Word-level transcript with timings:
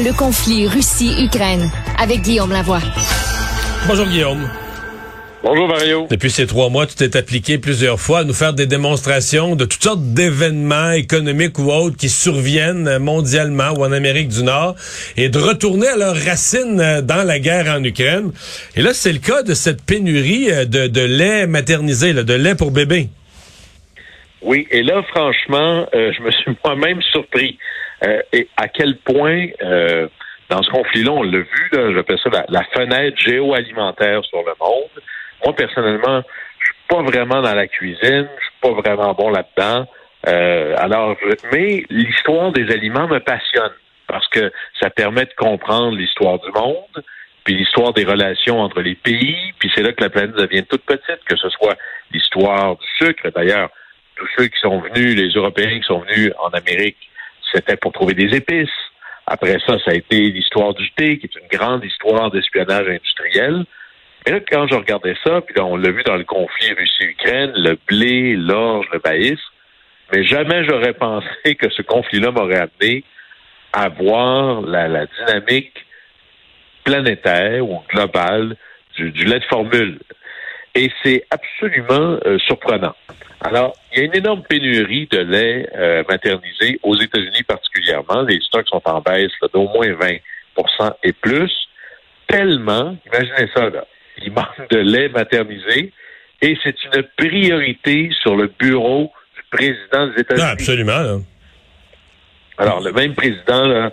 Le 0.00 0.16
conflit 0.16 0.68
Russie-Ukraine 0.68 1.72
avec 1.98 2.20
Guillaume 2.20 2.52
Lavoie. 2.52 2.78
Bonjour 3.88 4.06
Guillaume. 4.06 4.48
Bonjour 5.42 5.66
Mario. 5.66 6.06
Depuis 6.08 6.30
ces 6.30 6.46
trois 6.46 6.68
mois, 6.68 6.86
tu 6.86 6.94
t'es 6.94 7.16
appliqué 7.16 7.58
plusieurs 7.58 7.98
fois 7.98 8.20
à 8.20 8.24
nous 8.24 8.32
faire 8.32 8.52
des 8.52 8.66
démonstrations 8.66 9.56
de 9.56 9.64
toutes 9.64 9.82
sortes 9.82 10.12
d'événements 10.14 10.92
économiques 10.92 11.58
ou 11.58 11.72
autres 11.72 11.96
qui 11.96 12.08
surviennent 12.10 12.98
mondialement 12.98 13.70
ou 13.76 13.84
en 13.84 13.90
Amérique 13.90 14.28
du 14.28 14.44
Nord 14.44 14.76
et 15.16 15.30
de 15.30 15.38
retourner 15.38 15.88
à 15.88 15.96
leurs 15.96 16.16
racines 16.16 17.00
dans 17.02 17.26
la 17.26 17.40
guerre 17.40 17.66
en 17.66 17.82
Ukraine. 17.82 18.30
Et 18.76 18.82
là, 18.82 18.94
c'est 18.94 19.12
le 19.12 19.18
cas 19.18 19.42
de 19.42 19.54
cette 19.54 19.82
pénurie 19.82 20.46
de, 20.66 20.86
de 20.86 21.00
lait 21.00 21.48
maternisé, 21.48 22.14
de 22.14 22.34
lait 22.34 22.54
pour 22.54 22.70
bébé. 22.70 23.08
Oui, 24.42 24.68
et 24.70 24.84
là, 24.84 25.02
franchement, 25.08 25.86
euh, 25.92 26.12
je 26.16 26.22
me 26.22 26.30
suis 26.30 26.52
moi-même 26.64 27.02
surpris. 27.02 27.58
Euh, 28.04 28.22
et 28.32 28.48
à 28.56 28.68
quel 28.68 28.96
point, 28.98 29.46
euh, 29.62 30.08
dans 30.48 30.62
ce 30.62 30.70
conflit-là, 30.70 31.12
on 31.12 31.22
l'a 31.22 31.38
vu, 31.38 31.70
j'appelle 31.72 32.18
ça 32.22 32.30
la, 32.30 32.44
la, 32.48 32.64
fenêtre 32.64 33.16
géoalimentaire 33.18 34.24
sur 34.24 34.38
le 34.38 34.52
monde. 34.60 35.02
Moi, 35.44 35.54
personnellement, 35.54 36.22
je 36.58 36.66
suis 36.66 36.74
pas 36.88 37.02
vraiment 37.02 37.42
dans 37.42 37.54
la 37.54 37.66
cuisine, 37.66 38.28
je 38.38 38.44
suis 38.44 38.60
pas 38.60 38.72
vraiment 38.72 39.14
bon 39.14 39.30
là-dedans. 39.30 39.86
Euh, 40.26 40.74
alors, 40.78 41.16
mais 41.52 41.84
l'histoire 41.90 42.52
des 42.52 42.70
aliments 42.72 43.06
me 43.06 43.20
passionne 43.20 43.72
parce 44.06 44.26
que 44.28 44.50
ça 44.80 44.90
permet 44.90 45.26
de 45.26 45.34
comprendre 45.36 45.96
l'histoire 45.96 46.38
du 46.40 46.50
monde, 46.50 47.04
puis 47.44 47.54
l'histoire 47.54 47.92
des 47.92 48.04
relations 48.04 48.60
entre 48.60 48.80
les 48.80 48.94
pays, 48.94 49.52
puis 49.58 49.70
c'est 49.74 49.82
là 49.82 49.92
que 49.92 50.02
la 50.02 50.10
planète 50.10 50.34
devient 50.34 50.64
toute 50.64 50.84
petite, 50.84 51.22
que 51.26 51.36
ce 51.36 51.48
soit 51.50 51.76
l'histoire 52.10 52.76
du 52.76 52.86
sucre. 52.98 53.30
D'ailleurs, 53.34 53.70
tous 54.16 54.28
ceux 54.36 54.46
qui 54.48 54.58
sont 54.60 54.80
venus, 54.80 55.14
les 55.14 55.28
Européens 55.30 55.78
qui 55.78 55.86
sont 55.86 56.00
venus 56.00 56.32
en 56.40 56.48
Amérique, 56.48 56.98
c'était 57.52 57.76
pour 57.76 57.92
trouver 57.92 58.14
des 58.14 58.36
épices. 58.36 58.68
Après 59.26 59.58
ça, 59.66 59.78
ça 59.84 59.90
a 59.90 59.94
été 59.94 60.18
l'histoire 60.20 60.74
du 60.74 60.90
thé, 60.92 61.18
qui 61.18 61.26
est 61.26 61.40
une 61.40 61.58
grande 61.58 61.84
histoire 61.84 62.30
d'espionnage 62.30 62.88
industriel. 62.88 63.64
Et 64.26 64.30
là, 64.30 64.40
quand 64.40 64.66
je 64.66 64.74
regardais 64.74 65.16
ça, 65.24 65.40
puis 65.42 65.54
là, 65.56 65.64
on 65.64 65.76
l'a 65.76 65.90
vu 65.90 66.02
dans 66.02 66.16
le 66.16 66.24
conflit 66.24 66.72
Russie-Ukraine, 66.72 67.52
le 67.54 67.78
blé, 67.86 68.36
l'orge, 68.36 68.86
le 68.92 69.00
maïs, 69.04 69.38
mais 70.12 70.24
jamais 70.24 70.64
j'aurais 70.64 70.92
pensé 70.98 71.54
que 71.54 71.70
ce 71.70 71.82
conflit-là 71.82 72.30
m'aurait 72.30 72.68
amené 72.68 73.04
à 73.72 73.88
voir 73.88 74.62
la, 74.62 75.06
dynamique 75.06 75.84
planétaire 76.84 77.68
ou 77.68 77.82
globale 77.90 78.56
du, 78.96 79.24
lait 79.24 79.40
de 79.40 79.44
formule. 79.44 79.98
Et 80.74 80.90
c'est 81.02 81.24
absolument 81.30 82.18
euh, 82.24 82.38
surprenant. 82.38 82.94
Alors, 83.40 83.74
il 83.92 83.98
y 83.98 84.02
a 84.02 84.04
une 84.04 84.16
énorme 84.16 84.42
pénurie 84.42 85.08
de 85.10 85.18
lait 85.18 85.68
euh, 85.76 86.02
maternisé 86.08 86.78
aux 86.82 86.96
États-Unis 86.96 87.42
particulièrement. 87.46 88.22
Les 88.22 88.40
stocks 88.40 88.68
sont 88.68 88.82
en 88.84 89.00
baisse 89.00 89.32
d'au 89.52 89.68
moins 89.68 89.88
20% 89.88 90.20
et 91.04 91.12
plus. 91.12 91.52
Tellement, 92.26 92.96
imaginez 93.06 93.48
ça, 93.54 93.70
là, 93.70 93.86
il 94.22 94.32
manque 94.32 94.68
de 94.70 94.78
lait 94.78 95.08
maternisé 95.08 95.92
et 96.42 96.58
c'est 96.62 96.76
une 96.84 97.02
priorité 97.16 98.10
sur 98.20 98.36
le 98.36 98.52
bureau 98.58 99.12
du 99.36 99.42
président 99.50 100.08
des 100.08 100.20
États-Unis. 100.20 100.48
absolument. 100.50 101.22
Alors, 102.58 102.80
le 102.80 102.92
même 102.92 103.14
président, 103.14 103.66
là, 103.66 103.92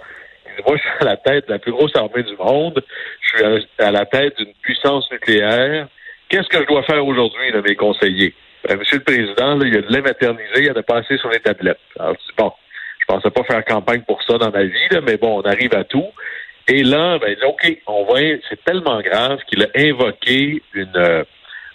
moi, 0.66 0.78
je 0.78 0.82
suis 0.82 0.90
à 1.02 1.04
la 1.06 1.18
tête 1.18 1.48
de 1.48 1.54
la 1.54 1.60
plus 1.60 1.72
grosse 1.72 1.96
armée 1.96 2.24
du 2.24 2.36
monde. 2.38 2.84
Je 3.22 3.60
suis 3.60 3.68
à 3.80 3.92
la 3.92 4.06
tête 4.06 4.38
d'une 4.38 4.54
puissance 4.62 5.10
nucléaire. 5.12 5.88
Qu'est-ce 6.30 6.48
que 6.48 6.62
je 6.62 6.68
dois 6.68 6.84
faire 6.84 7.06
aujourd'hui, 7.06 7.52
mes 7.64 7.76
conseillers? 7.76 8.34
Ben, 8.68 8.78
Monsieur 8.78 8.98
le 8.98 9.04
Président, 9.04 9.56
là, 9.56 9.66
il 9.66 9.74
y 9.74 9.78
a 9.78 9.82
de 9.82 9.92
lait 9.92 10.04
il 10.58 10.66
y 10.66 10.70
a 10.70 10.74
de 10.74 10.82
passer 10.82 11.18
sur 11.18 11.30
les 11.30 11.40
tablettes. 11.40 11.80
Alors, 12.00 12.16
bon, 12.38 12.52
je 13.00 13.06
pensais 13.06 13.30
pas 13.30 13.44
faire 13.44 13.64
campagne 13.66 14.02
pour 14.02 14.22
ça 14.24 14.38
dans 14.38 14.52
ma 14.52 14.64
vie, 14.64 14.88
là, 14.90 15.02
mais 15.02 15.18
bon, 15.18 15.40
on 15.40 15.42
arrive 15.42 15.76
à 15.76 15.84
tout. 15.84 16.08
Et 16.68 16.84
là, 16.84 17.20
ben, 17.20 17.36
OK, 17.46 17.78
on 17.86 18.06
va, 18.06 18.20
c'est 18.50 18.64
tellement 18.64 19.02
grave 19.02 19.40
qu'il 19.48 19.64
a 19.64 19.68
invoqué 19.76 20.64
une, 20.74 20.98
euh, 20.98 21.24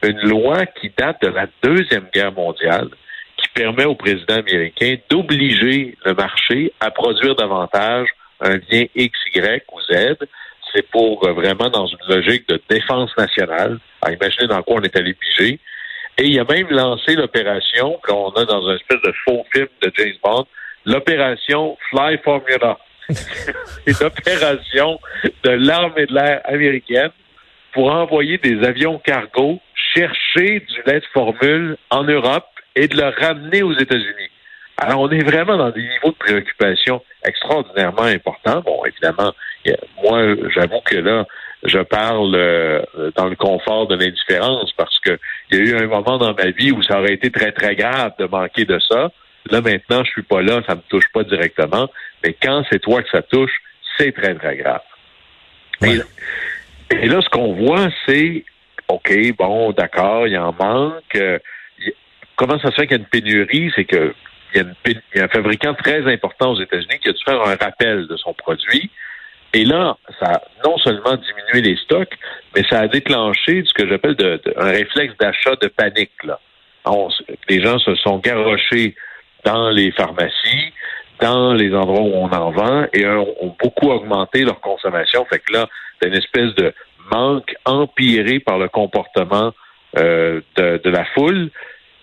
une 0.02 0.20
loi 0.28 0.66
qui 0.66 0.92
date 0.96 1.22
de 1.22 1.28
la 1.28 1.46
Deuxième 1.62 2.08
Guerre 2.12 2.32
mondiale, 2.32 2.88
qui 3.36 3.48
permet 3.54 3.84
au 3.84 3.94
président 3.94 4.36
américain 4.36 4.96
d'obliger 5.08 5.96
le 6.04 6.14
marché 6.14 6.72
à 6.80 6.90
produire 6.90 7.36
davantage 7.36 8.08
un 8.40 8.56
bien 8.56 8.86
X, 8.94 9.18
Y 9.34 9.64
ou 9.72 9.80
Z. 9.82 10.16
C'est 10.74 10.88
pour 10.90 11.26
euh, 11.26 11.32
vraiment 11.32 11.68
dans 11.68 11.86
une 11.86 11.98
logique 12.08 12.48
de 12.48 12.60
défense 12.68 13.10
nationale. 13.16 13.78
À 14.02 14.12
imaginer 14.12 14.46
dans 14.46 14.62
quoi 14.62 14.76
on 14.76 14.82
est 14.82 14.96
allé 14.96 15.14
piger. 15.14 15.58
Et 16.18 16.26
il 16.26 16.38
a 16.38 16.44
même 16.44 16.68
lancé 16.70 17.14
l'opération 17.14 17.98
qu'on 18.02 18.30
a 18.30 18.44
dans 18.44 18.68
un 18.68 18.76
espèce 18.76 19.00
de 19.02 19.12
faux 19.24 19.44
film 19.52 19.68
de 19.82 19.92
James 19.96 20.16
Bond, 20.22 20.46
l'opération 20.84 21.76
Fly 21.90 22.18
Formula. 22.18 22.78
C'est 23.08 24.00
l'opération 24.00 25.00
de 25.42 25.50
l'armée 25.50 26.06
de 26.06 26.14
l'air 26.14 26.40
américaine 26.44 27.10
pour 27.72 27.90
envoyer 27.90 28.38
des 28.38 28.64
avions 28.64 28.98
cargo 28.98 29.60
chercher 29.94 30.60
du 30.60 30.82
lait 30.86 31.00
de 31.00 31.06
formule 31.12 31.76
en 31.90 32.04
Europe 32.04 32.46
et 32.76 32.86
de 32.88 32.96
le 32.96 33.08
ramener 33.08 33.62
aux 33.62 33.72
États-Unis. 33.72 34.30
Alors, 34.76 35.00
on 35.00 35.10
est 35.10 35.22
vraiment 35.22 35.56
dans 35.56 35.70
des 35.70 35.82
niveaux 35.82 36.10
de 36.10 36.16
préoccupation 36.18 37.02
extraordinairement 37.24 38.02
importants. 38.02 38.60
Bon, 38.60 38.82
évidemment, 38.84 39.32
moi, 40.02 40.34
j'avoue 40.54 40.80
que 40.84 40.96
là, 40.96 41.26
je 41.64 41.78
parle 41.78 42.34
euh, 42.34 42.82
dans 43.16 43.28
le 43.28 43.36
confort 43.36 43.86
de 43.86 43.94
l'indifférence 43.94 44.72
parce 44.76 44.98
que 45.00 45.18
il 45.50 45.58
y 45.58 45.60
a 45.60 45.64
eu 45.64 45.76
un 45.76 45.86
moment 45.86 46.18
dans 46.18 46.34
ma 46.34 46.50
vie 46.50 46.72
où 46.72 46.82
ça 46.82 46.98
aurait 47.00 47.14
été 47.14 47.30
très, 47.30 47.52
très 47.52 47.76
grave 47.76 48.12
de 48.18 48.26
manquer 48.26 48.64
de 48.64 48.78
ça. 48.88 49.10
Là, 49.50 49.60
maintenant, 49.60 50.04
je 50.04 50.10
suis 50.10 50.22
pas 50.22 50.42
là, 50.42 50.60
ça 50.66 50.74
me 50.74 50.82
touche 50.88 51.08
pas 51.12 51.22
directement. 51.24 51.90
Mais 52.24 52.34
quand 52.40 52.64
c'est 52.70 52.78
toi 52.78 53.02
que 53.02 53.08
ça 53.10 53.22
touche, 53.22 53.52
c'est 53.98 54.12
très, 54.12 54.34
très 54.34 54.56
grave. 54.56 54.82
Et, 55.82 57.06
là, 57.06 57.20
ce 57.22 57.28
qu'on 57.30 57.54
voit, 57.54 57.88
c'est 58.06 58.44
OK, 58.88 59.12
bon, 59.38 59.72
d'accord, 59.72 60.26
il 60.26 60.36
en 60.36 60.52
manque. 60.52 61.14
Euh, 61.14 61.38
comment 62.36 62.58
ça 62.58 62.70
se 62.70 62.74
fait 62.74 62.86
qu'il 62.86 62.96
y 62.96 63.00
a 63.00 63.02
une 63.02 63.08
pénurie? 63.08 63.72
C'est 63.74 63.84
que 63.84 64.14
il 64.54 64.66
y, 65.14 65.20
a 65.20 65.24
un 65.24 65.28
fabricant 65.28 65.74
très 65.74 66.12
important 66.12 66.52
aux 66.52 66.60
États-Unis 66.60 66.98
qui 67.00 67.08
a 67.08 67.12
dû 67.12 67.22
faire 67.24 67.40
un 67.40 67.54
rappel 67.54 68.08
de 68.08 68.16
son 68.16 68.34
produit. 68.34 68.90
Et 69.52 69.64
là, 69.64 69.96
ça 70.20 70.34
a 70.34 70.42
non 70.64 70.78
seulement 70.78 71.16
diminué 71.16 71.70
les 71.70 71.76
stocks, 71.76 72.16
mais 72.54 72.62
ça 72.70 72.80
a 72.80 72.88
déclenché 72.88 73.64
ce 73.64 73.74
que 73.74 73.88
j'appelle 73.88 74.16
un 74.56 74.70
réflexe 74.70 75.14
d'achat 75.18 75.56
de 75.60 75.66
panique. 75.68 76.12
Là. 76.22 76.38
les 77.48 77.62
gens 77.62 77.78
se 77.78 77.94
sont 77.96 78.18
garochés 78.18 78.94
dans 79.44 79.70
les 79.70 79.90
pharmacies, 79.92 80.72
dans 81.20 81.52
les 81.52 81.74
endroits 81.74 82.02
où 82.02 82.14
on 82.14 82.30
en 82.30 82.50
vend, 82.50 82.86
et 82.92 83.06
ont, 83.06 83.56
beaucoup 83.60 83.90
augmenté 83.90 84.44
leur 84.44 84.60
consommation. 84.60 85.24
Fait 85.26 85.40
que 85.40 85.52
là, 85.52 85.68
c'est 86.00 86.08
une 86.08 86.16
espèce 86.16 86.54
de 86.54 86.72
manque 87.10 87.52
empiré 87.64 88.38
par 88.38 88.58
le 88.58 88.68
comportement 88.68 89.52
euh, 89.98 90.40
de, 90.56 90.80
de 90.82 90.90
la 90.90 91.04
foule. 91.06 91.50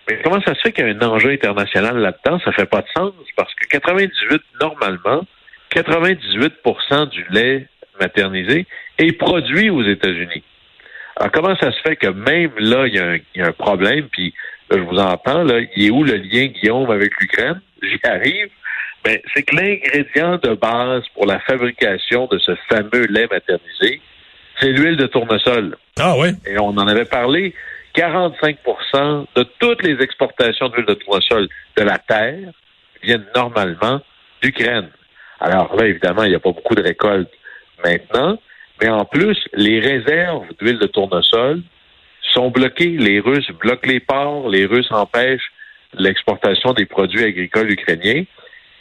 Mais 0.08 0.20
comment 0.22 0.40
ça 0.42 0.54
se 0.54 0.60
fait 0.60 0.72
qu'il 0.72 0.86
y 0.86 0.90
a 0.90 0.92
un 0.92 1.08
enjeu 1.08 1.30
international 1.30 1.98
là-dedans? 1.98 2.38
Ça 2.44 2.52
fait 2.52 2.66
pas 2.66 2.82
de 2.82 2.88
sens 2.94 3.12
parce 3.36 3.54
que 3.54 3.66
98, 3.68 4.42
normalement, 4.60 5.22
98% 5.70 7.08
du 7.10 7.24
lait 7.30 7.66
maternisé 8.00 8.66
est 8.98 9.12
produit 9.12 9.70
aux 9.70 9.82
États-Unis. 9.82 10.42
Alors, 11.16 11.32
comment 11.32 11.56
ça 11.56 11.72
se 11.72 11.80
fait 11.80 11.96
que 11.96 12.06
même 12.06 12.52
là, 12.58 12.86
il 12.86 12.94
y 12.94 13.40
a 13.42 13.46
un, 13.46 13.52
problème, 13.52 14.08
puis 14.10 14.32
je 14.70 14.78
vous 14.78 14.98
entends, 14.98 15.42
là, 15.42 15.60
il 15.76 15.86
est 15.86 15.90
où 15.90 16.04
le 16.04 16.14
lien, 16.14 16.46
Guillaume, 16.46 16.90
avec 16.90 17.12
l'Ukraine? 17.20 17.60
J'y 17.82 17.98
arrive. 18.04 18.50
Ben, 19.04 19.18
c'est 19.34 19.42
que 19.42 19.56
l'ingrédient 19.56 20.38
de 20.38 20.54
base 20.54 21.04
pour 21.14 21.26
la 21.26 21.40
fabrication 21.40 22.26
de 22.26 22.38
ce 22.38 22.52
fameux 22.68 23.06
lait 23.06 23.26
maternisé, 23.30 24.00
c'est 24.60 24.70
l'huile 24.70 24.96
de 24.96 25.06
tournesol. 25.06 25.76
Ah 25.98 26.14
oui? 26.18 26.28
Et 26.46 26.58
on 26.58 26.68
en 26.68 26.86
avait 26.86 27.04
parlé. 27.04 27.54
45% 27.94 29.26
de 29.34 29.44
toutes 29.58 29.82
les 29.82 30.00
exportations 30.02 30.68
d'huile 30.68 30.86
de 30.86 30.94
tournesol 30.94 31.48
de 31.76 31.82
la 31.82 31.98
Terre 31.98 32.50
viennent 33.02 33.26
normalement 33.34 34.00
d'Ukraine. 34.42 34.90
Alors 35.40 35.74
là, 35.76 35.86
évidemment, 35.86 36.24
il 36.24 36.30
n'y 36.30 36.34
a 36.34 36.40
pas 36.40 36.52
beaucoup 36.52 36.74
de 36.74 36.82
récoltes 36.82 37.32
maintenant, 37.84 38.38
mais 38.80 38.88
en 38.88 39.04
plus, 39.04 39.36
les 39.54 39.80
réserves 39.80 40.46
d'huile 40.60 40.78
de 40.78 40.86
tournesol 40.86 41.62
sont 42.32 42.50
bloquées. 42.50 42.96
Les 42.98 43.20
Russes 43.20 43.50
bloquent 43.60 43.88
les 43.88 44.00
ports, 44.00 44.48
les 44.48 44.66
Russes 44.66 44.90
empêchent 44.90 45.52
l'exportation 45.94 46.72
des 46.72 46.86
produits 46.86 47.24
agricoles 47.24 47.70
ukrainiens. 47.70 48.24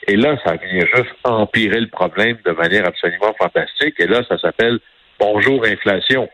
Et 0.07 0.15
là, 0.15 0.37
ça 0.43 0.55
vient 0.55 0.85
juste 0.95 1.13
empirer 1.23 1.79
le 1.79 1.87
problème 1.87 2.37
de 2.45 2.51
manière 2.51 2.87
absolument 2.87 3.33
fantastique. 3.37 3.95
Et 3.99 4.07
là, 4.07 4.21
ça 4.27 4.37
s'appelle 4.37 4.79
Bonjour 5.19 5.65
inflation. 5.65 6.29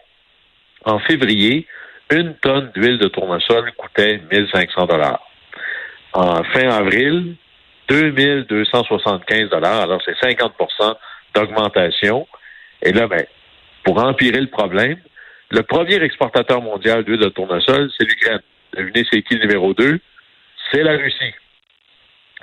En 0.84 1.00
février, 1.00 1.66
une 2.12 2.36
tonne 2.36 2.70
d'huile 2.76 2.98
de 2.98 3.08
tournesol 3.08 3.72
coûtait 3.78 4.20
1500 4.30 4.86
dollars. 4.88 5.26
En 6.14 6.44
fin 6.44 6.70
avril, 6.70 7.36
2275 7.88 9.50
dollars. 9.50 9.82
Alors, 9.82 10.02
c'est 10.04 10.18
50% 10.20 10.96
d'augmentation. 11.36 12.28
Et 12.82 12.92
là, 12.92 13.08
ben, 13.08 13.26
pour 13.84 14.04
empirer 14.04 14.40
le 14.40 14.48
problème, 14.48 14.98
le 15.52 15.64
premier 15.64 16.02
exportateur 16.02 16.62
mondial 16.62 17.04
d'huile 17.04 17.20
de 17.20 17.30
tournesol, 17.30 17.90
c'est 17.98 18.06
l'Ukraine. 18.06 18.42
Devinez, 18.76 19.06
c'est 19.12 19.22
qui 19.22 19.36
le 19.36 19.42
numéro 19.42 19.74
2? 19.74 20.00
C'est 20.72 20.84
la 20.84 20.94
Russie. 20.94 21.34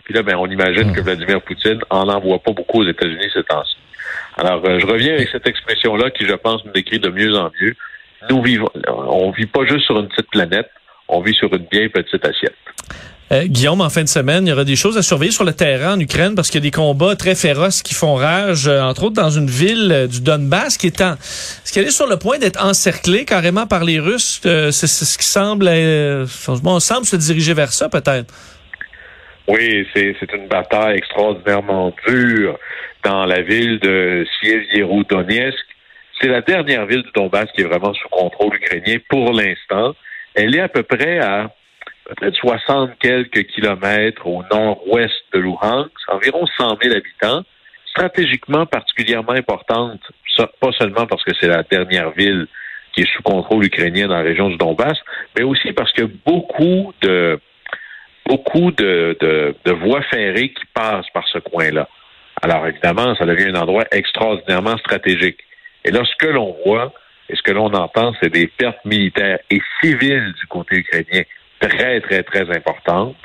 Puis 0.05 0.15
là, 0.15 0.23
ben, 0.23 0.37
on 0.37 0.47
imagine 0.47 0.91
hmm. 0.91 0.95
que 0.95 1.01
Vladimir 1.01 1.43
Poutine 1.43 1.81
en 1.91 2.09
envoie 2.09 2.39
pas 2.39 2.53
beaucoup 2.53 2.83
aux 2.83 2.89
États-Unis 2.89 3.31
ces 3.33 3.43
temps-ci. 3.45 3.77
Alors, 4.37 4.65
je 4.65 4.87
reviens 4.87 5.15
avec 5.15 5.29
cette 5.29 5.47
expression-là 5.47 6.11
qui, 6.11 6.27
je 6.27 6.35
pense, 6.35 6.65
nous 6.65 6.73
décrit 6.73 6.99
de 6.99 7.11
mieux 7.11 7.35
en 7.37 7.51
mieux. 7.61 7.75
Nous 8.29 8.43
vivons, 8.43 8.69
on 8.89 9.31
vit 9.31 9.47
pas 9.47 9.65
juste 9.65 9.87
sur 9.87 9.99
une 9.99 10.09
petite 10.09 10.31
planète, 10.31 10.71
on 11.09 11.21
vit 11.21 11.35
sur 11.35 11.53
une 11.53 11.67
bien 11.71 11.89
petite 11.89 12.25
assiette. 12.25 12.57
Euh, 13.33 13.45
Guillaume, 13.47 13.81
en 13.81 13.91
fin 13.91 14.03
de 14.03 14.09
semaine, 14.09 14.47
il 14.47 14.51
y 14.51 14.53
aura 14.53 14.65
des 14.65 14.75
choses 14.75 14.99
à 14.99 15.03
surveiller 15.03 15.31
sur 15.31 15.45
le 15.45 15.53
terrain 15.53 15.95
en 15.95 16.01
Ukraine 16.01 16.35
parce 16.35 16.51
qu'il 16.51 16.59
y 16.59 16.67
a 16.67 16.69
des 16.69 16.73
combats 16.73 17.15
très 17.15 17.37
féroces 17.37 17.81
qui 17.81 17.95
font 17.95 18.17
rage, 18.17 18.67
euh, 18.67 18.83
entre 18.83 19.05
autres 19.05 19.23
dans 19.23 19.31
une 19.31 19.47
ville 19.47 19.93
euh, 19.93 20.07
du 20.09 20.21
Donbass 20.21 20.77
qui 20.77 20.89
est 20.89 21.01
en, 21.01 21.15
ce 21.21 21.73
qu'elle 21.73 21.87
est 21.87 21.93
sur 21.93 22.09
le 22.09 22.17
point 22.17 22.39
d'être 22.39 22.61
encerclée 22.65 23.25
carrément 23.25 23.69
par 23.69 23.85
les 23.85 24.01
Russes. 24.01 24.41
c'est 24.43 24.73
ce 24.73 25.17
qui 25.17 25.25
semble, 25.25 25.69
on 25.69 26.81
semble 26.81 27.07
se 27.07 27.15
diriger 27.15 27.55
vers 27.55 27.73
ça 27.73 27.89
peut-être. 27.89 28.35
Oui, 29.47 29.87
c'est 29.95 30.33
une 30.35 30.49
bataille 30.49 30.97
extraordinairement 30.97 31.95
dure 32.09 32.59
dans 33.05 33.27
la 33.27 33.43
ville 33.43 33.79
de 33.79 34.27
Sievierodonetsk. 34.41 35.57
C'est 36.21 36.29
la 36.29 36.41
dernière 36.41 36.85
ville 36.87 37.03
du 37.03 37.11
Donbass 37.15 37.47
qui 37.55 37.63
est 37.63 37.65
vraiment 37.65 37.95
sous 37.95 38.09
contrôle 38.09 38.57
ukrainien 38.57 38.99
pour 39.09 39.33
l'instant. 39.33 39.95
Elle 40.35 40.57
est 40.57 40.61
à 40.61 40.69
peu 40.69 40.83
près 40.83 41.19
à 41.21 41.51
peut-être 42.15 42.37
60 42.37 42.91
quelques 42.99 43.47
kilomètres 43.49 44.27
au 44.27 44.43
nord-ouest 44.51 45.23
de 45.33 45.39
Luhansk, 45.39 45.91
environ 46.09 46.47
100 46.59 46.79
000 46.83 46.95
habitants, 46.97 47.45
stratégiquement 47.87 48.67
particulièrement 48.67 49.33
importante, 49.33 50.01
pas 50.61 50.73
seulement 50.73 51.07
parce 51.07 51.23
que 51.25 51.33
c'est 51.39 51.49
la 51.49 51.63
dernière 51.63 52.11
ville 52.13 52.47
qui 52.93 53.03
est 53.03 53.15
sous 53.15 53.23
contrôle 53.23 53.65
ukrainien 53.65 54.09
dans 54.09 54.17
la 54.17 54.23
région 54.23 54.49
du 54.49 54.57
Donbass, 54.57 54.99
mais 55.37 55.45
aussi 55.45 55.73
parce 55.73 55.93
que 55.93 56.03
beaucoup 56.03 56.93
de 57.03 57.39
beaucoup 58.27 58.71
de, 58.71 59.17
de 59.65 59.73
voies 59.73 60.03
ferrées 60.03 60.51
qui 60.51 60.65
passent 60.73 61.11
par 61.13 61.27
ce 61.29 61.39
coin-là. 61.39 61.89
Alors 62.43 62.67
évidemment, 62.67 63.15
ça 63.17 63.27
devient 63.27 63.51
un 63.55 63.61
endroit 63.61 63.85
extraordinairement 63.91 64.79
stratégique. 64.79 65.39
Et 65.85 65.91
là, 65.91 66.03
ce 66.05 66.15
que 66.17 66.31
l'on 66.31 66.57
voit 66.65 66.93
et 67.29 67.35
ce 67.35 67.43
que 67.43 67.53
l'on 67.53 67.73
entend, 67.75 68.15
c'est 68.21 68.31
des 68.31 68.47
pertes 68.47 68.85
militaires 68.85 69.41
et 69.51 69.61
civiles 69.81 70.33
du 70.41 70.47
côté 70.47 70.77
ukrainien 70.77 71.23
très, 71.61 72.01
très, 72.01 72.23
très 72.23 72.51
importante. 72.57 73.17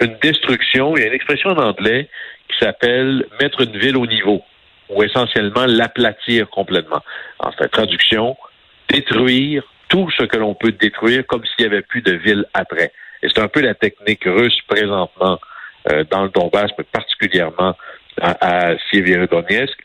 Une 0.00 0.16
destruction, 0.22 0.96
il 0.96 1.02
y 1.02 1.04
a 1.04 1.08
une 1.08 1.14
expression 1.14 1.50
en 1.50 1.58
anglais 1.58 2.08
qui 2.48 2.58
s'appelle 2.58 3.26
mettre 3.40 3.60
une 3.62 3.76
ville 3.78 3.96
au 3.96 4.06
niveau, 4.06 4.42
ou 4.88 5.02
essentiellement 5.02 5.66
l'aplatir 5.66 6.48
complètement. 6.50 7.02
En 7.38 7.52
fait, 7.52 7.68
traduction, 7.68 8.36
détruire 8.88 9.62
tout 9.88 10.10
ce 10.16 10.24
que 10.24 10.36
l'on 10.36 10.54
peut 10.54 10.72
détruire 10.72 11.26
comme 11.26 11.44
s'il 11.44 11.66
n'y 11.66 11.72
avait 11.72 11.82
plus 11.82 12.02
de 12.02 12.12
ville 12.12 12.44
après. 12.54 12.92
Et 13.22 13.28
c'est 13.28 13.40
un 13.40 13.48
peu 13.48 13.60
la 13.60 13.74
technique 13.74 14.24
russe 14.24 14.58
présentement 14.66 15.38
euh, 15.90 16.04
dans 16.10 16.24
le 16.24 16.30
Donbass, 16.30 16.70
mais 16.78 16.84
particulièrement 16.84 17.76
à, 18.20 18.70
à 18.72 18.78
Sieverodonetsk. 18.90 19.78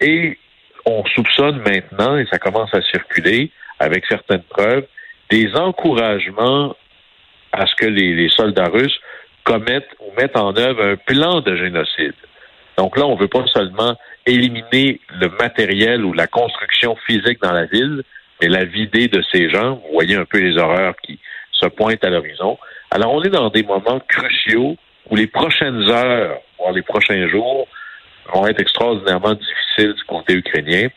Et 0.00 0.38
on 0.86 1.04
soupçonne 1.14 1.58
maintenant, 1.58 2.16
et 2.16 2.26
ça 2.30 2.38
commence 2.38 2.74
à 2.74 2.82
circuler 2.82 3.50
avec 3.78 4.04
certaines 4.06 4.42
preuves, 4.42 4.86
des 5.30 5.54
encouragements 5.54 6.74
à 7.52 7.66
ce 7.66 7.74
que 7.74 7.86
les, 7.86 8.28
soldats 8.28 8.68
russes 8.68 8.98
commettent 9.44 9.90
ou 10.00 10.12
mettent 10.20 10.36
en 10.36 10.56
œuvre 10.56 10.84
un 10.84 10.96
plan 10.96 11.40
de 11.40 11.56
génocide. 11.56 12.14
Donc 12.76 12.96
là, 12.96 13.06
on 13.06 13.16
ne 13.16 13.20
veut 13.20 13.28
pas 13.28 13.44
seulement 13.52 13.96
éliminer 14.26 15.00
le 15.20 15.28
matériel 15.40 16.04
ou 16.04 16.12
la 16.12 16.26
construction 16.26 16.96
physique 17.06 17.40
dans 17.42 17.52
la 17.52 17.66
ville, 17.66 18.02
mais 18.40 18.48
la 18.48 18.64
vider 18.64 19.08
de 19.08 19.22
ces 19.32 19.50
gens. 19.50 19.76
Vous 19.86 19.92
voyez 19.92 20.16
un 20.16 20.24
peu 20.24 20.38
les 20.38 20.56
horreurs 20.56 20.94
qui 21.02 21.18
se 21.52 21.66
pointent 21.66 22.04
à 22.04 22.10
l'horizon. 22.10 22.58
Alors, 22.90 23.12
on 23.12 23.22
est 23.22 23.30
dans 23.30 23.50
des 23.50 23.62
moments 23.62 24.00
cruciaux 24.08 24.76
où 25.08 25.16
les 25.16 25.26
prochaines 25.26 25.88
heures, 25.90 26.38
voire 26.58 26.72
les 26.72 26.82
prochains 26.82 27.28
jours, 27.28 27.66
vont 28.32 28.46
être 28.46 28.60
extraordinairement 28.60 29.34
difficiles 29.34 29.94
du 29.94 30.04
côté 30.04 30.34
ukrainien. 30.34 30.88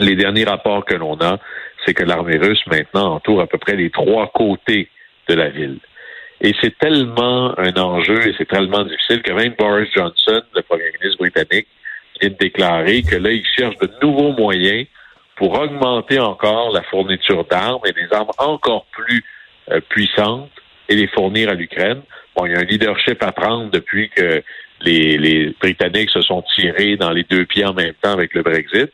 Les 0.00 0.16
derniers 0.16 0.44
rapports 0.44 0.84
que 0.84 0.94
l'on 0.94 1.20
a, 1.20 1.38
c'est 1.84 1.94
que 1.94 2.04
l'armée 2.04 2.38
russe 2.38 2.62
maintenant 2.66 3.14
entoure 3.14 3.40
à 3.40 3.46
peu 3.46 3.58
près 3.58 3.76
les 3.76 3.90
trois 3.90 4.28
côtés 4.28 4.88
de 5.28 5.34
la 5.34 5.48
ville. 5.50 5.78
Et 6.40 6.54
c'est 6.60 6.76
tellement 6.78 7.58
un 7.58 7.74
enjeu 7.76 8.26
et 8.28 8.34
c'est 8.38 8.48
tellement 8.48 8.84
difficile 8.84 9.22
que 9.22 9.32
même 9.32 9.54
Boris 9.58 9.88
Johnson, 9.94 10.40
le 10.54 10.62
premier 10.62 10.90
ministre 11.00 11.18
britannique, 11.18 11.66
vient 12.20 12.30
de 12.30 12.36
déclarer 12.36 13.02
que 13.02 13.16
là, 13.16 13.30
il 13.30 13.44
cherche 13.56 13.76
de 13.78 13.90
nouveaux 14.02 14.32
moyens 14.32 14.86
pour 15.36 15.58
augmenter 15.58 16.18
encore 16.18 16.72
la 16.72 16.82
fourniture 16.82 17.44
d'armes 17.44 17.80
et 17.86 17.92
des 17.92 18.12
armes 18.12 18.30
encore 18.38 18.86
plus 18.92 19.24
euh, 19.70 19.80
puissantes 19.88 20.50
et 20.88 20.94
les 20.94 21.08
fournir 21.08 21.48
à 21.48 21.54
l'Ukraine. 21.54 22.02
Bon, 22.36 22.46
il 22.46 22.52
y 22.52 22.54
a 22.54 22.60
un 22.60 22.64
leadership 22.64 23.22
à 23.22 23.32
prendre 23.32 23.70
depuis 23.70 24.10
que 24.10 24.42
les, 24.80 25.18
les 25.18 25.54
Britanniques 25.60 26.10
se 26.10 26.22
sont 26.22 26.44
tirés 26.54 26.96
dans 26.96 27.10
les 27.10 27.24
deux 27.24 27.44
pieds 27.46 27.64
en 27.64 27.74
même 27.74 27.94
temps 28.00 28.12
avec 28.12 28.34
le 28.34 28.42
Brexit. 28.42 28.92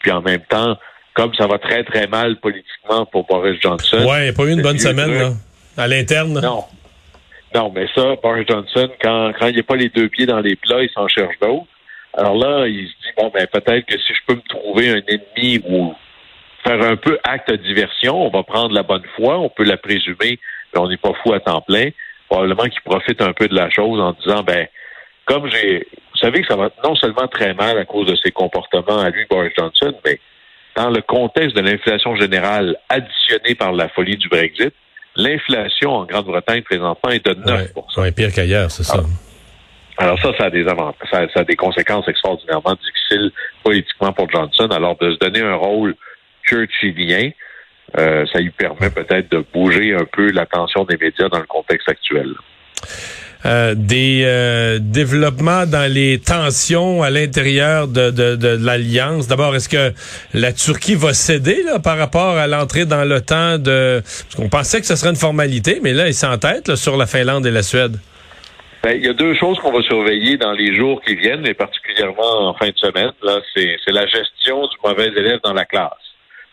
Puis 0.00 0.10
en 0.10 0.22
même 0.22 0.42
temps, 0.48 0.76
comme 1.14 1.32
ça 1.34 1.46
va 1.46 1.58
très, 1.58 1.84
très 1.84 2.08
mal 2.08 2.36
politiquement 2.40 3.06
pour 3.06 3.24
Boris 3.26 3.60
Johnson. 3.60 4.04
Ouais, 4.08 4.20
il 4.20 4.22
n'y 4.24 4.28
a 4.28 4.32
pas 4.32 4.44
eu 4.44 4.52
une 4.52 4.62
bonne 4.62 4.78
semaine, 4.78 5.14
là. 5.14 5.30
À 5.76 5.88
l'interne? 5.88 6.40
Non. 6.40 6.64
Non, 7.54 7.72
mais 7.74 7.86
ça, 7.94 8.16
Boris 8.22 8.46
Johnson, 8.48 8.88
quand, 9.00 9.32
quand 9.38 9.46
il 9.46 9.60
a 9.60 9.62
pas 9.62 9.76
les 9.76 9.88
deux 9.88 10.08
pieds 10.08 10.26
dans 10.26 10.40
les 10.40 10.56
plats, 10.56 10.82
il 10.82 10.90
s'en 10.90 11.06
cherche 11.08 11.38
d'autres. 11.40 11.66
Alors 12.16 12.36
là, 12.36 12.66
il 12.66 12.86
se 12.86 12.92
dit, 12.92 13.12
bon, 13.16 13.30
ben 13.32 13.46
peut-être 13.46 13.86
que 13.86 13.98
si 13.98 14.12
je 14.12 14.20
peux 14.26 14.34
me 14.34 14.48
trouver 14.48 14.90
un 14.90 15.02
ennemi 15.06 15.62
ou 15.68 15.94
faire 16.64 16.80
un 16.82 16.96
peu 16.96 17.18
acte 17.24 17.50
de 17.50 17.56
diversion, 17.56 18.26
on 18.26 18.30
va 18.30 18.42
prendre 18.42 18.74
la 18.74 18.82
bonne 18.82 19.04
foi, 19.16 19.38
on 19.38 19.48
peut 19.48 19.64
la 19.64 19.76
présumer, 19.76 20.38
mais 20.72 20.80
on 20.80 20.88
n'est 20.88 20.96
pas 20.96 21.12
fou 21.22 21.32
à 21.32 21.40
temps 21.40 21.60
plein. 21.60 21.90
Probablement 22.28 22.64
qu'il 22.64 22.80
profite 22.82 23.20
un 23.20 23.32
peu 23.32 23.48
de 23.48 23.54
la 23.54 23.70
chose 23.70 24.00
en 24.00 24.12
disant, 24.12 24.42
ben, 24.42 24.66
comme 25.26 25.48
j'ai... 25.50 25.86
Vous 26.12 26.20
savez 26.20 26.42
que 26.42 26.46
ça 26.46 26.56
va 26.56 26.70
non 26.84 26.94
seulement 26.94 27.26
très 27.26 27.54
mal 27.54 27.76
à 27.78 27.84
cause 27.84 28.06
de 28.06 28.16
ses 28.16 28.30
comportements 28.30 29.00
à 29.00 29.10
lui, 29.10 29.26
Boris 29.28 29.52
Johnson, 29.58 29.92
mais 30.04 30.20
dans 30.76 30.90
le 30.90 31.02
contexte 31.02 31.56
de 31.56 31.60
l'inflation 31.60 32.16
générale 32.16 32.76
additionnée 32.88 33.54
par 33.54 33.72
la 33.72 33.88
folie 33.88 34.16
du 34.16 34.28
Brexit, 34.28 34.72
L'inflation 35.16 35.92
en 35.92 36.04
Grande-Bretagne 36.04 36.62
présentement 36.62 37.10
est 37.10 37.24
de 37.24 37.34
9 37.34 37.72
ouais, 37.98 38.12
pire 38.12 38.32
qu'ailleurs, 38.32 38.70
c'est 38.70 38.82
ça. 38.82 39.02
Alors, 39.96 40.18
ça, 40.20 40.36
ça 40.36 40.44
a 40.46 40.50
des 40.50 40.66
avantages, 40.66 41.28
ça, 41.32 41.40
a 41.40 41.44
des 41.44 41.54
conséquences 41.54 42.08
extraordinairement 42.08 42.74
difficiles 42.74 43.30
politiquement 43.62 44.12
pour 44.12 44.28
Johnson. 44.28 44.68
Alors, 44.72 44.96
de 44.98 45.12
se 45.12 45.18
donner 45.18 45.40
un 45.40 45.54
rôle 45.54 45.94
churchillien, 46.42 47.30
euh, 47.96 48.26
ça 48.32 48.40
lui 48.40 48.50
permet 48.50 48.90
peut-être 48.90 49.30
de 49.30 49.44
bouger 49.52 49.94
un 49.94 50.04
peu 50.04 50.32
l'attention 50.32 50.84
des 50.84 50.96
médias 50.96 51.28
dans 51.28 51.38
le 51.38 51.46
contexte 51.46 51.88
actuel. 51.88 52.34
Euh, 53.46 53.74
des 53.76 54.22
euh, 54.24 54.78
développements 54.80 55.66
dans 55.66 55.92
les 55.92 56.18
tensions 56.18 57.02
à 57.02 57.10
l'intérieur 57.10 57.88
de, 57.88 58.10
de, 58.10 58.36
de, 58.36 58.56
l'alliance. 58.64 59.28
D'abord, 59.28 59.54
est-ce 59.54 59.68
que 59.68 59.92
la 60.32 60.50
Turquie 60.54 60.94
va 60.94 61.12
céder 61.12 61.62
là, 61.62 61.78
par 61.78 61.98
rapport 61.98 62.38
à 62.38 62.46
l'entrée 62.46 62.86
dans 62.86 63.04
l'OTAN 63.04 63.58
de 63.58 64.00
parce 64.02 64.34
qu'on 64.34 64.48
pensait 64.48 64.80
que 64.80 64.86
ce 64.86 64.96
serait 64.96 65.10
une 65.10 65.16
formalité, 65.16 65.80
mais 65.82 65.92
là, 65.92 66.06
ils 66.06 66.14
s'entêtent 66.14 66.74
sur 66.74 66.96
la 66.96 67.04
Finlande 67.04 67.44
et 67.44 67.50
la 67.50 67.62
Suède. 67.62 67.98
Ben, 68.82 68.96
il 68.96 69.04
y 69.04 69.08
a 69.10 69.12
deux 69.12 69.34
choses 69.34 69.58
qu'on 69.58 69.72
va 69.72 69.82
surveiller 69.82 70.38
dans 70.38 70.52
les 70.52 70.74
jours 70.74 71.02
qui 71.06 71.14
viennent, 71.14 71.46
et 71.46 71.52
particulièrement 71.52 72.48
en 72.48 72.54
fin 72.54 72.70
de 72.70 72.78
semaine. 72.78 73.12
Là, 73.22 73.40
c'est, 73.54 73.76
c'est 73.84 73.92
la 73.92 74.06
gestion 74.06 74.66
du 74.68 74.76
mauvais 74.82 75.08
élève 75.08 75.40
dans 75.44 75.52
la 75.52 75.66
classe. 75.66 75.92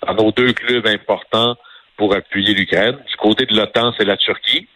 Dans 0.05 0.13
nos 0.13 0.31
deux 0.33 0.51
clubs 0.51 0.87
importants 0.87 1.55
pour 1.95 2.13
appuyer 2.13 2.53
l'Ukraine. 2.53 2.97
Du 3.09 3.15
côté 3.15 3.45
de 3.45 3.55
l'OTAN, 3.55 3.93
c'est 3.97 4.03
la 4.03 4.17
Turquie 4.17 4.67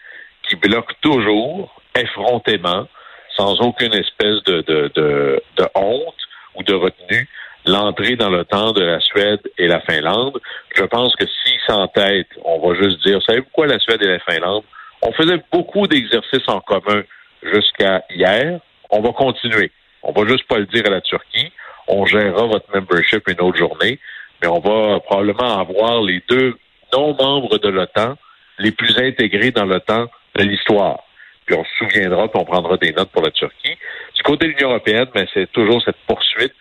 qui 0.48 0.56
bloque 0.56 0.94
toujours 1.02 1.82
effrontément, 1.96 2.88
sans 3.36 3.60
aucune 3.62 3.94
espèce 3.94 4.44
de, 4.44 4.62
de, 4.62 4.92
de, 4.96 5.42
de 5.58 5.66
honte 5.76 6.16
ou 6.56 6.64
de 6.64 6.74
retenue, 6.74 7.28
l'entrée 7.66 8.16
dans 8.16 8.44
temps 8.44 8.72
de 8.72 8.84
la 8.84 9.00
Suède 9.00 9.42
et 9.58 9.68
la 9.68 9.82
Finlande. 9.82 10.40
Je 10.76 10.84
pense 10.84 11.16
que 11.16 11.26
s'ils 11.26 11.60
s'entêtent, 11.68 12.30
on 12.44 12.60
va 12.60 12.76
juste 12.76 13.06
dire, 13.06 13.22
savez-vous 13.24 13.48
quoi, 13.52 13.68
la 13.68 13.80
Suède 13.80 14.02
et 14.02 14.08
la 14.08 14.20
Finlande? 14.20 14.64
On 15.02 15.12
faisait 15.12 15.42
beaucoup 15.52 15.88
d'exercices 15.88 16.48
en 16.48 16.62
commun 16.62 17.04
jusqu'à 17.44 18.04
hier. 18.10 18.60
On 18.90 19.02
va 19.02 19.12
continuer. 19.12 19.72
On 20.04 20.12
va 20.12 20.28
juste 20.28 20.48
pas 20.48 20.60
le 20.60 20.66
dire 20.68 20.84
à 20.86 20.90
la 20.90 21.02
Turquie. 21.02 21.52
On 21.88 22.06
gérera 22.06 22.46
votre 22.46 22.66
membership 22.74 23.28
une 23.28 23.42
autre 23.42 23.58
journée, 23.58 24.00
mais 24.42 24.48
on 24.48 24.60
va 24.60 25.00
probablement 25.02 25.60
avoir 25.60 26.02
les 26.02 26.24
deux 26.28 26.58
non-membres 26.94 27.60
de 27.60 27.70
l'OTAN 27.70 28.16
les 28.58 28.72
plus 28.72 28.98
intégrés 28.98 29.52
dans 29.52 29.66
l'OTAN 29.66 30.08
de 30.36 30.44
l'histoire 30.44 31.00
puis 31.46 31.56
on 31.56 31.64
se 31.64 31.72
souviendra, 31.78 32.28
puis 32.28 32.42
on 32.42 32.46
prendra 32.46 32.78
des 32.78 32.92
notes 32.92 33.12
pour 33.12 33.22
la 33.22 33.32
Turquie. 33.32 33.78
Du 34.16 34.24
côté 34.24 34.48
de 34.48 34.52
l'Union 34.54 34.70
européenne, 34.70 35.08
mais 35.14 35.28
c'est 35.34 35.52
toujours 35.52 35.82
cette 35.84 35.98
poursuite, 36.08 36.54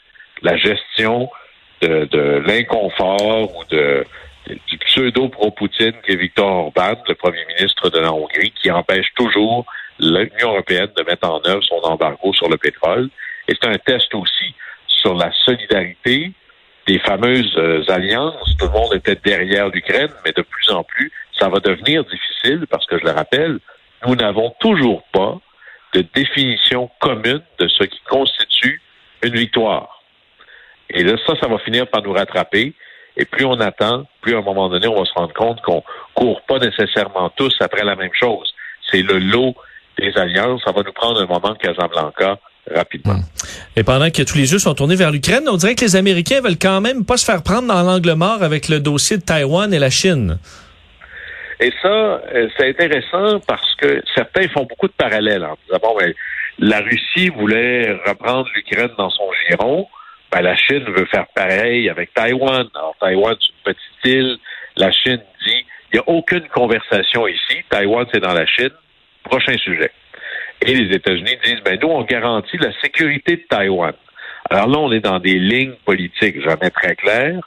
la 0.43 0.57
gestion 0.57 1.31
de, 1.81 2.05
de 2.05 2.43
l'inconfort 2.47 3.57
ou 3.57 3.65
de, 3.71 4.05
du 4.67 4.79
pseudo 4.79 5.29
pro-Poutine 5.29 5.95
qui 6.05 6.13
est 6.13 6.17
Viktor 6.17 6.47
Orban, 6.67 6.95
le 7.09 7.15
premier 7.15 7.45
ministre 7.57 7.89
de 7.91 7.99
la 7.99 8.13
Hongrie, 8.13 8.53
qui 8.63 8.71
empêche 8.71 9.07
toujours 9.15 9.65
l'Union 9.99 10.51
européenne 10.51 10.91
de 10.97 11.03
mettre 11.03 11.29
en 11.29 11.41
œuvre 11.47 11.63
son 11.63 11.81
embargo 11.83 12.33
sur 12.35 12.49
le 12.49 12.57
pétrole. 12.57 13.09
Et 13.49 13.55
c'est 13.61 13.69
un 13.69 13.79
test 13.79 14.15
aussi 14.15 14.55
sur 14.87 15.15
la 15.15 15.31
solidarité 15.45 16.33
des 16.87 16.99
fameuses 16.99 17.55
euh, 17.57 17.83
alliances. 17.89 18.57
Tout 18.59 18.67
le 18.67 18.73
monde 18.73 18.95
était 18.95 19.17
derrière 19.25 19.69
l'Ukraine, 19.69 20.13
mais 20.25 20.33
de 20.33 20.43
plus 20.43 20.71
en 20.71 20.83
plus, 20.85 21.11
ça 21.39 21.49
va 21.49 21.61
devenir 21.61 22.05
difficile 22.05 22.67
parce 22.71 22.87
que, 22.87 22.99
je 22.99 23.05
le 23.05 23.11
rappelle, 23.11 23.59
nous 24.07 24.17
n'avons 24.17 24.55
toujours 24.61 25.03
pas 25.13 25.39
de 25.95 26.05
définition 26.15 26.91
commune 27.01 27.43
de 27.59 27.69
ce 27.69 27.85
qui 27.85 28.01
constitue 28.09 28.81
une 29.23 29.35
victoire. 29.35 30.03
Et 30.91 31.03
là, 31.03 31.17
ça, 31.27 31.35
ça 31.41 31.49
va 31.49 31.59
finir 31.59 31.87
par 31.89 32.03
nous 32.03 32.13
rattraper. 32.13 32.75
Et 33.17 33.25
plus 33.25 33.45
on 33.45 33.61
attend, 33.61 34.07
plus 34.21 34.35
à 34.35 34.39
un 34.39 34.43
moment 34.43 34.69
donné, 34.69 34.89
on 34.89 34.99
va 34.99 35.05
se 35.05 35.13
rendre 35.15 35.33
compte 35.33 35.61
qu'on 35.63 35.83
court 36.15 36.43
pas 36.43 36.59
nécessairement 36.59 37.31
tous 37.31 37.55
après 37.61 37.85
la 37.85 37.95
même 37.95 38.13
chose. 38.13 38.53
C'est 38.91 39.03
le 39.03 39.19
lot 39.19 39.55
des 39.99 40.17
alliances. 40.17 40.63
Ça 40.65 40.73
va 40.73 40.83
nous 40.83 40.93
prendre 40.93 41.21
un 41.21 41.27
moment 41.27 41.53
de 41.53 41.59
Casablanca 41.59 42.39
rapidement. 42.73 43.21
Et 43.77 43.85
pendant 43.85 44.11
que 44.11 44.23
tous 44.23 44.37
les 44.37 44.53
yeux 44.53 44.59
sont 44.59 44.75
tournés 44.75 44.97
vers 44.97 45.11
l'Ukraine, 45.11 45.45
on 45.49 45.57
dirait 45.57 45.75
que 45.75 45.85
les 45.85 45.97
Américains 45.97 46.41
veulent 46.41 46.59
quand 46.59 46.81
même 46.81 47.05
pas 47.05 47.17
se 47.17 47.25
faire 47.25 47.43
prendre 47.43 47.69
dans 47.69 47.83
l'angle 47.83 48.15
mort 48.15 48.43
avec 48.43 48.69
le 48.69 48.81
dossier 48.81 49.19
de 49.19 49.23
Taïwan 49.23 49.73
et 49.73 49.79
la 49.79 49.91
Chine. 49.91 50.39
Et 51.65 51.73
ça, 51.81 51.89
euh, 51.89 52.49
c'est 52.59 52.69
intéressant 52.69 53.41
parce 53.41 53.75
que 53.77 54.03
certains 54.15 54.49
font 54.49 54.65
beaucoup 54.65 54.87
de 54.87 54.93
parallèles 54.93 55.47
ben, 55.71 56.13
la 56.59 56.81
Russie 56.81 57.31
voulait 57.31 57.91
reprendre 58.07 58.51
l'Ukraine 58.55 58.91
dans 58.99 59.09
son 59.09 59.31
giron. 59.49 59.89
Ben, 60.31 60.43
la 60.43 60.55
Chine 60.57 60.85
veut 60.95 61.07
faire 61.07 61.25
pareil 61.35 61.89
avec 61.89 62.13
Taïwan. 62.13 62.69
Alors, 62.75 62.95
Taïwan, 63.01 63.35
c'est 63.41 63.49
une 63.49 63.75
petite 63.75 64.05
île. 64.05 64.39
La 64.77 64.93
Chine 64.93 65.23
dit, 65.47 65.65
il 65.91 65.95
n'y 65.95 65.99
a 66.01 66.09
aucune 66.11 66.47
conversation 66.49 67.27
ici. 67.27 67.63
Taïwan, 67.71 68.05
c'est 68.13 68.21
dans 68.21 68.35
la 68.35 68.45
Chine. 68.45 68.73
Prochain 69.23 69.57
sujet. 69.57 69.91
Et 70.67 70.75
les 70.75 70.95
États-Unis 70.95 71.39
disent, 71.45 71.63
ben, 71.65 71.79
nous, 71.81 71.89
on 71.89 72.03
garantit 72.03 72.59
la 72.59 72.79
sécurité 72.83 73.37
de 73.37 73.43
Taïwan. 73.49 73.95
Alors 74.51 74.69
là, 74.69 74.79
on 74.81 74.93
est 74.93 75.01
dans 75.01 75.19
des 75.19 75.39
lignes 75.39 75.77
politiques 75.87 76.43
jamais 76.43 76.69
très 76.69 76.95
claires, 76.95 77.41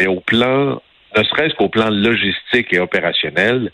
mais 0.00 0.08
au 0.08 0.18
plan, 0.18 0.82
ne 1.16 1.22
serait-ce 1.24 1.54
qu'au 1.54 1.68
plan 1.68 1.90
logistique 1.90 2.72
et 2.72 2.78
opérationnel, 2.78 3.70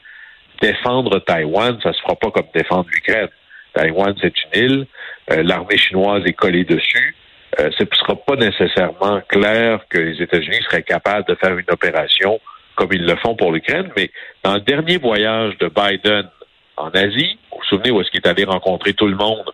défendre 0.60 1.18
Taïwan, 1.20 1.78
ça 1.82 1.92
se 1.92 2.00
fera 2.00 2.16
pas 2.16 2.30
comme 2.30 2.48
défendre 2.54 2.86
l'Ukraine. 2.92 3.28
Taïwan, 3.74 4.14
c'est 4.20 4.34
une 4.44 4.62
île. 4.62 4.86
Euh, 5.30 5.42
l'armée 5.42 5.76
chinoise 5.76 6.22
est 6.26 6.32
collée 6.32 6.64
dessus. 6.64 7.14
Euh, 7.60 7.70
ce 7.76 7.84
ne 7.84 7.88
sera 7.94 8.16
pas 8.16 8.36
nécessairement 8.36 9.20
clair 9.28 9.80
que 9.88 9.98
les 9.98 10.22
États-Unis 10.22 10.62
seraient 10.68 10.82
capables 10.82 11.26
de 11.28 11.34
faire 11.34 11.56
une 11.56 11.70
opération 11.70 12.40
comme 12.78 12.92
ils 12.92 13.04
le 13.04 13.16
font 13.16 13.34
pour 13.34 13.50
l'Ukraine, 13.50 13.90
mais 13.96 14.08
dans 14.44 14.54
le 14.54 14.60
dernier 14.60 14.98
voyage 14.98 15.58
de 15.58 15.68
Biden 15.68 16.28
en 16.76 16.90
Asie, 16.90 17.36
vous 17.50 17.58
vous 17.58 17.64
souvenez 17.64 17.90
où 17.90 18.00
est-ce 18.00 18.10
qu'il 18.10 18.20
est 18.20 18.28
allé 18.28 18.44
rencontrer 18.44 18.92
tout 18.92 19.08
le 19.08 19.16
monde, 19.16 19.50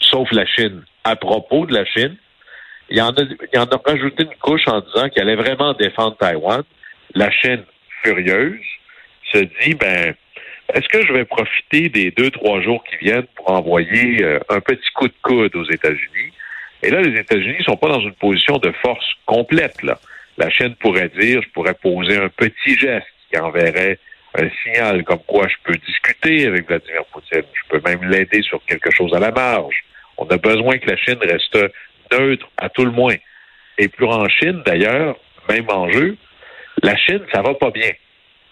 sauf 0.00 0.30
la 0.30 0.46
Chine, 0.46 0.84
à 1.02 1.16
propos 1.16 1.66
de 1.66 1.74
la 1.74 1.84
Chine, 1.84 2.16
il 2.90 3.02
en 3.02 3.10
a, 3.10 3.22
il 3.22 3.58
en 3.58 3.64
a 3.64 3.80
rajouté 3.84 4.22
une 4.22 4.36
couche 4.40 4.68
en 4.68 4.80
disant 4.80 5.08
qu'il 5.08 5.22
allait 5.22 5.34
vraiment 5.34 5.72
défendre 5.72 6.16
Taïwan. 6.16 6.62
La 7.14 7.30
Chine, 7.30 7.64
furieuse, 8.02 8.60
se 9.32 9.38
dit, 9.38 9.74
ben, 9.74 10.14
est-ce 10.72 10.88
que 10.88 11.06
je 11.06 11.12
vais 11.12 11.24
profiter 11.24 11.88
des 11.88 12.10
deux, 12.10 12.30
trois 12.30 12.60
jours 12.60 12.82
qui 12.84 12.96
viennent 12.96 13.26
pour 13.36 13.50
envoyer 13.50 14.22
euh, 14.22 14.40
un 14.48 14.60
petit 14.60 14.90
coup 14.94 15.06
de 15.06 15.14
coude 15.22 15.54
aux 15.54 15.70
États-Unis? 15.70 16.32
Et 16.82 16.90
là, 16.90 17.00
les 17.00 17.18
États-Unis 17.18 17.58
ne 17.58 17.64
sont 17.64 17.76
pas 17.76 17.88
dans 17.88 18.00
une 18.00 18.14
position 18.14 18.58
de 18.58 18.72
force 18.82 19.06
complète. 19.26 19.76
La 20.36 20.50
Chine 20.50 20.74
pourrait 20.80 21.10
dire, 21.10 21.40
je 21.42 21.48
pourrais 21.50 21.74
poser 21.74 22.16
un 22.16 22.28
petit 22.28 22.76
geste 22.76 23.06
qui 23.30 23.38
enverrait 23.38 23.98
un 24.34 24.48
signal 24.62 25.04
comme 25.04 25.20
quoi 25.26 25.46
je 25.48 25.54
peux 25.62 25.78
discuter 25.86 26.46
avec 26.46 26.66
Vladimir 26.66 27.04
Poutine. 27.12 27.44
Je 27.52 27.68
peux 27.68 27.80
même 27.88 28.10
l'aider 28.10 28.42
sur 28.42 28.62
quelque 28.64 28.90
chose 28.90 29.14
à 29.14 29.20
la 29.20 29.30
marge. 29.30 29.84
On 30.18 30.26
a 30.26 30.36
besoin 30.36 30.78
que 30.78 30.90
la 30.90 30.96
Chine 30.96 31.18
reste 31.20 31.58
neutre 32.12 32.48
à 32.56 32.68
tout 32.68 32.84
le 32.84 32.90
moins. 32.90 33.14
Et 33.78 33.88
plus 33.88 34.06
en 34.06 34.28
Chine, 34.28 34.62
d'ailleurs, 34.66 35.16
même 35.48 35.68
enjeu, 35.68 36.16
la 36.84 36.96
Chine, 36.96 37.22
ça 37.32 37.42
va 37.42 37.54
pas 37.54 37.70
bien 37.70 37.90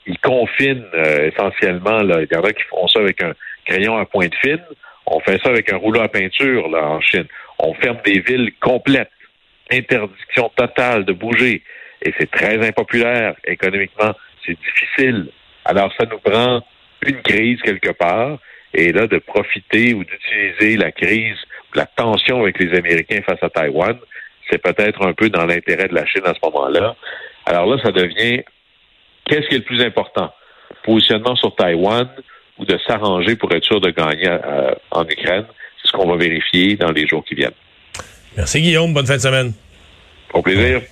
ils 0.06 0.18
confinent 0.18 0.86
euh, 0.94 1.30
essentiellement. 1.30 2.02
Là. 2.02 2.22
Il 2.22 2.28
y 2.30 2.36
en 2.36 2.42
a 2.42 2.52
qui 2.52 2.62
font 2.64 2.86
ça 2.88 3.00
avec 3.00 3.22
un 3.22 3.32
crayon 3.64 3.96
à 3.96 4.04
pointe 4.04 4.34
fine. 4.42 4.62
On 5.06 5.20
fait 5.20 5.40
ça 5.42 5.50
avec 5.50 5.72
un 5.72 5.76
rouleau 5.76 6.00
à 6.00 6.08
peinture 6.08 6.68
là, 6.68 6.84
en 6.84 7.00
Chine. 7.00 7.26
On 7.58 7.74
ferme 7.74 7.98
des 8.04 8.20
villes 8.20 8.52
complètes. 8.60 9.10
Interdiction 9.70 10.50
totale 10.56 11.04
de 11.04 11.12
bouger. 11.12 11.62
Et 12.02 12.12
c'est 12.18 12.30
très 12.30 12.66
impopulaire 12.66 13.34
économiquement. 13.44 14.12
C'est 14.44 14.58
difficile. 14.58 15.28
Alors, 15.64 15.92
ça 15.98 16.06
nous 16.10 16.18
prend 16.18 16.64
une 17.06 17.22
crise 17.22 17.60
quelque 17.62 17.92
part. 17.92 18.38
Et 18.74 18.92
là, 18.92 19.06
de 19.06 19.18
profiter 19.18 19.94
ou 19.94 20.02
d'utiliser 20.02 20.76
la 20.76 20.90
crise, 20.90 21.36
la 21.74 21.86
tension 21.86 22.42
avec 22.42 22.58
les 22.58 22.76
Américains 22.76 23.20
face 23.22 23.42
à 23.42 23.50
Taïwan, 23.50 23.96
c'est 24.50 24.60
peut-être 24.60 25.06
un 25.06 25.12
peu 25.12 25.28
dans 25.30 25.46
l'intérêt 25.46 25.88
de 25.88 25.94
la 25.94 26.06
Chine 26.06 26.22
à 26.24 26.34
ce 26.34 26.40
moment-là. 26.42 26.96
Alors 27.46 27.66
là, 27.66 27.76
ça 27.82 27.90
devient 27.90 28.42
Qu'est-ce 29.24 29.48
qui 29.48 29.54
est 29.54 29.58
le 29.58 29.64
plus 29.64 29.82
important? 29.82 30.32
Positionnement 30.84 31.36
sur 31.36 31.54
Taïwan 31.54 32.08
ou 32.58 32.64
de 32.64 32.78
s'arranger 32.86 33.36
pour 33.36 33.52
être 33.52 33.64
sûr 33.64 33.80
de 33.80 33.90
gagner 33.90 34.28
euh, 34.28 34.74
en 34.90 35.04
Ukraine? 35.04 35.44
C'est 35.80 35.88
ce 35.88 35.92
qu'on 35.92 36.08
va 36.08 36.16
vérifier 36.16 36.76
dans 36.76 36.90
les 36.90 37.06
jours 37.06 37.24
qui 37.24 37.34
viennent. 37.34 37.52
Merci 38.36 38.60
Guillaume. 38.60 38.92
Bonne 38.92 39.06
fin 39.06 39.16
de 39.16 39.20
semaine. 39.20 39.52
Au 40.32 40.42
plaisir. 40.42 40.82